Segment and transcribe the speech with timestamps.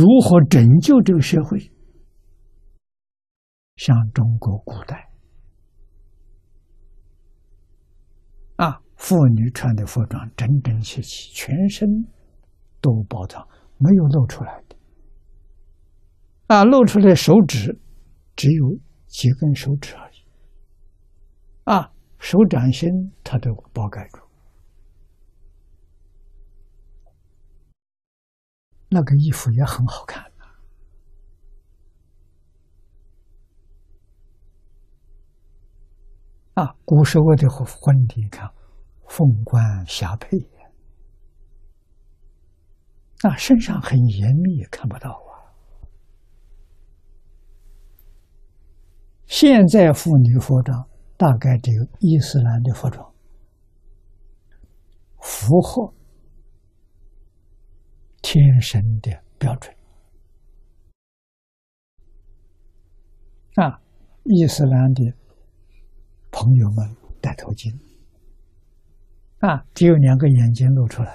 [0.00, 1.70] 如何拯救这个社会？
[3.76, 5.10] 像中国古代
[8.56, 11.86] 啊，妇女穿的服装整整齐齐，全身
[12.80, 13.46] 都包藏，
[13.76, 14.76] 没有露出来的。
[16.46, 17.78] 啊，露出来手指
[18.34, 20.14] 只有几根手指而已。
[21.64, 22.88] 啊，手掌心
[23.22, 24.29] 它都包盖住。
[28.90, 30.24] 那个衣服也很好看
[36.54, 36.74] 啊！
[36.84, 38.50] 古时候的婚礼，看
[39.06, 40.44] 凤冠霞帔，
[43.22, 45.54] 啊，身上很严密，看不到啊。
[49.26, 53.14] 现在妇女服装大概只有伊斯兰的服装，
[55.20, 55.94] 符合。
[58.22, 59.74] 天生的标准
[63.56, 63.80] 啊！
[64.24, 65.12] 伊斯兰的
[66.30, 67.74] 朋友们戴头巾
[69.40, 71.10] 啊，只有两个眼睛露出来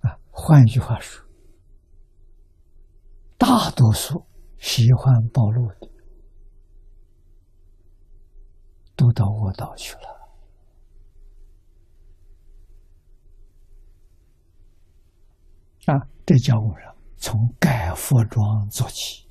[0.00, 0.16] 啊。
[0.30, 1.26] 换一句话说，
[3.38, 4.24] 大多数
[4.58, 5.90] 喜欢暴露的
[8.94, 10.21] 都到卧倒去了。
[15.86, 16.76] 啊，这叫我们
[17.16, 19.28] 从改服装做起。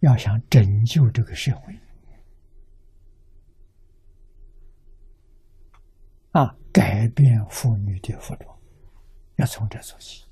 [0.00, 1.78] 要想拯救这个社会，
[6.30, 8.58] 啊，改变妇女的服装，
[9.36, 10.24] 要从这做起。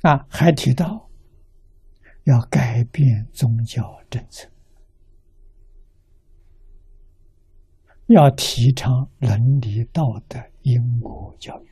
[0.00, 1.10] 啊，还提到。
[2.24, 4.48] 要改变宗教政策，
[8.06, 11.70] 要提倡伦理道德、因果教育，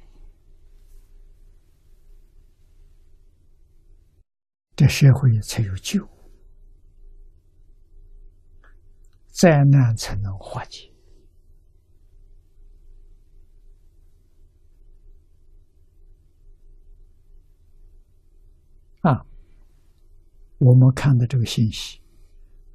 [4.77, 6.07] 这社会才有救，
[9.29, 10.92] 灾难才能化解。
[20.65, 22.01] 我们看的这个信息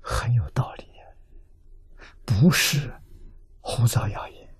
[0.02, 0.84] 很有道理，
[2.26, 2.94] 不是
[3.62, 4.56] 胡造谣言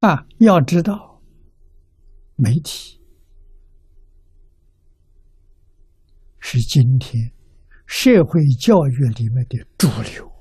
[0.00, 0.24] 啊！
[0.38, 1.20] 要知道，
[2.36, 3.00] 媒体
[6.38, 7.32] 是今天
[7.86, 10.31] 社会教育里面的主流。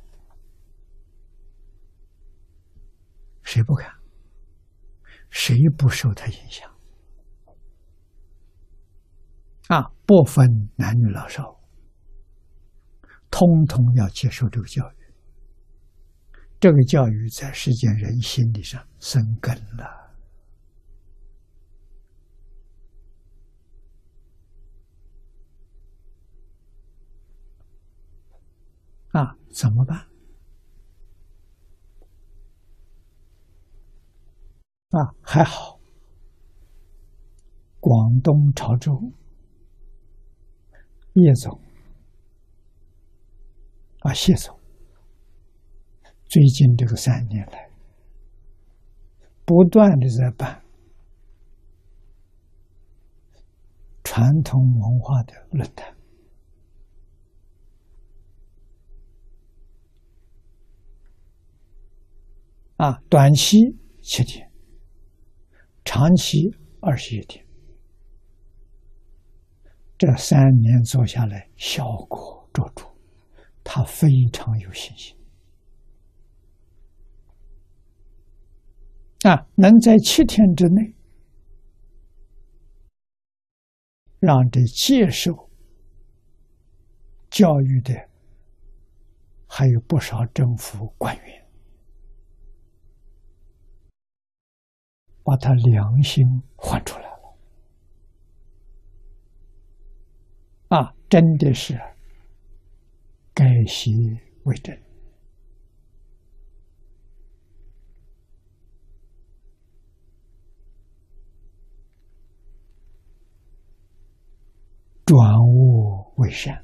[3.51, 3.93] 谁不看？
[5.29, 6.71] 谁不受他影响？
[9.67, 10.47] 啊，不分
[10.77, 11.59] 男女老少，
[13.29, 14.95] 通通要接受这个教育。
[16.61, 20.15] 这个教育在世间人心理上生根了。
[29.11, 30.10] 啊，怎么办？
[34.91, 35.79] 啊，还好。
[37.79, 39.11] 广东潮州
[41.13, 41.59] 叶总
[44.01, 44.59] 啊，谢总，
[46.25, 47.71] 最近这个三年来，
[49.45, 50.63] 不断的在办
[54.03, 55.97] 传统文化的论坛
[62.77, 63.57] 啊，短期
[64.03, 64.50] 七天。
[65.83, 66.49] 长期
[66.79, 67.45] 二十一天，
[69.97, 72.85] 这三年做下来效果卓著，
[73.63, 75.15] 他非常有信心
[79.23, 79.47] 啊！
[79.55, 80.95] 能在七天之内
[84.19, 85.49] 让这接受
[87.29, 87.93] 教育的
[89.47, 91.40] 还有不少政府官员。
[95.23, 97.35] 把他良心换出来了，
[100.69, 101.79] 啊，真的是
[103.33, 103.91] 改邪
[104.43, 104.77] 为正，
[115.05, 116.63] 转恶为善，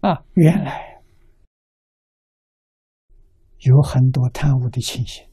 [0.00, 0.87] 啊，原来
[3.60, 5.28] 有很多贪污的情形，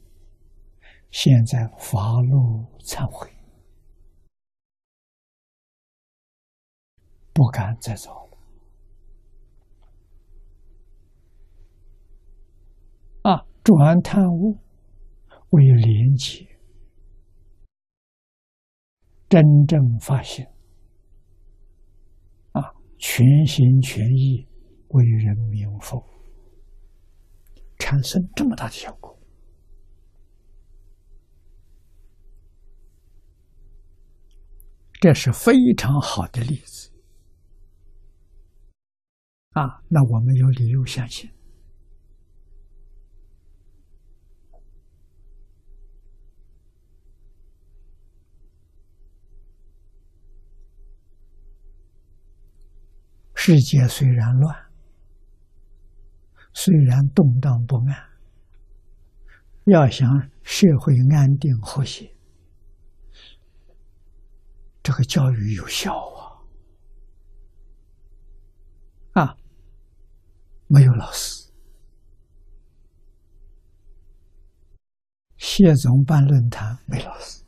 [1.10, 3.30] 现在发露忏悔，
[7.32, 8.38] 不敢再造了。
[13.22, 14.58] 啊，转贪污
[15.50, 16.46] 为廉洁，
[19.28, 20.52] 真正发现。
[22.98, 24.48] 全心全意
[24.88, 26.15] 为人民服务，
[27.78, 29.16] 产生这么大的效果，
[35.00, 36.90] 这是非常好的例子
[39.50, 39.82] 啊！
[39.88, 41.30] 那我们有理由相信。
[53.34, 54.65] 世界虽然乱，
[56.58, 57.94] 虽然动荡不安，
[59.66, 60.08] 要想
[60.42, 62.10] 社会安定和谐，
[64.82, 65.92] 这个教育有效
[69.12, 69.22] 啊！
[69.22, 69.36] 啊，
[70.66, 71.52] 没有老师，
[75.36, 77.44] 谢总办论坛没老师，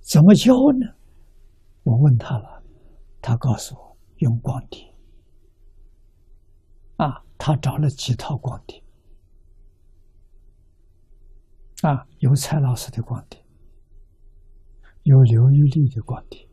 [0.00, 0.96] 怎么教呢？
[1.82, 2.62] 我问他了，
[3.20, 3.88] 他告诉我。
[4.20, 4.92] 用光碟
[6.96, 8.82] 啊，他找了几套光碟
[11.82, 13.40] 啊，有蔡老师的光碟，
[15.04, 16.46] 有刘玉丽的光碟，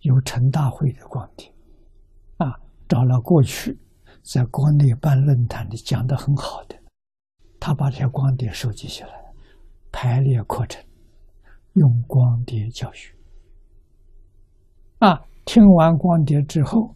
[0.00, 1.54] 有陈大会的光碟
[2.38, 3.78] 啊，找了过去
[4.22, 6.76] 在国内办论坛的讲的很好的，
[7.60, 9.32] 他把这些光碟收集起来，
[9.92, 10.84] 排列课程，
[11.74, 13.14] 用光碟教学
[14.98, 15.24] 啊。
[15.44, 16.94] 听完光碟之后，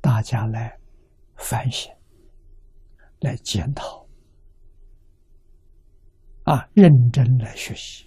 [0.00, 0.76] 大家来
[1.38, 1.90] 反省，
[3.20, 4.06] 来检讨，
[6.42, 8.06] 啊，认真来学习，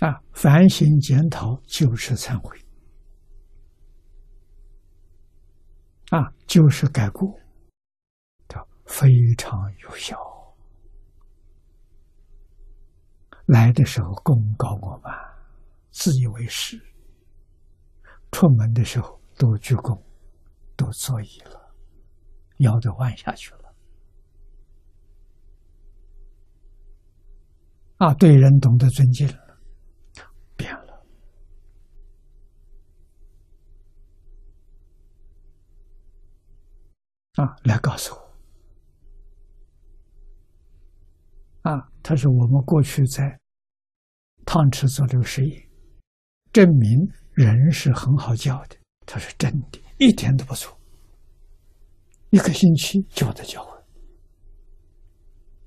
[0.00, 2.58] 啊，反省检讨就是忏悔，
[6.10, 7.38] 啊，就是改过，
[8.48, 10.18] 这非常有效。
[13.46, 15.12] 来的时候功高我慢，
[15.90, 16.78] 自以为是；
[18.30, 20.00] 出门的时候都鞠躬，
[20.76, 21.74] 都作揖了，
[22.58, 23.74] 腰都弯下去了。
[27.98, 29.58] 啊，对人懂得尊敬了，
[30.56, 31.04] 变了。
[37.34, 38.30] 啊，来告诉我。
[41.70, 43.38] 啊，他说我们过去在。
[44.46, 45.70] 汤池做这个实验，
[46.50, 48.76] 证明人是很好教的。
[49.06, 50.78] 他是真的，一点都不错。
[52.30, 53.79] 一个星期就把他教会。